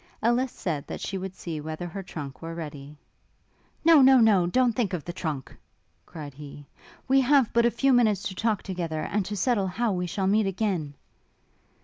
Ellis 0.23 0.51
said 0.51 0.87
that 0.87 0.99
she 0.99 1.15
would 1.19 1.35
see 1.35 1.61
whether 1.61 1.85
her 1.85 2.01
trunk 2.01 2.41
were 2.41 2.55
ready. 2.55 2.97
'No, 3.85 4.01
no, 4.01 4.19
no! 4.19 4.47
don't 4.47 4.73
think 4.73 4.93
of 4.93 5.05
the 5.05 5.13
trunk,' 5.13 5.55
cried 6.07 6.33
he: 6.33 6.65
'We 7.07 7.21
have 7.21 7.53
but 7.53 7.67
a 7.67 7.69
few 7.69 7.93
minutes 7.93 8.23
to 8.23 8.33
talk 8.33 8.63
together, 8.63 9.01
and 9.01 9.23
to 9.25 9.37
settle 9.37 9.67
how 9.67 9.91
we 9.91 10.07
shall 10.07 10.25
meet 10.25 10.47
again.' 10.47 10.95